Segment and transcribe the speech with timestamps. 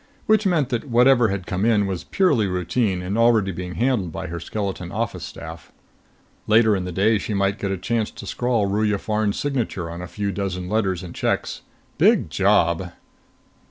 [0.25, 4.25] Which meant that whatever had come in was purely routine and already being handled by
[4.25, 5.71] her skeleton office staff.
[6.47, 10.01] Later in the day she might get a chance to scrawl Ruya Farn's signature on
[10.01, 11.61] a few dozen letters and checks.
[11.99, 12.93] Big job!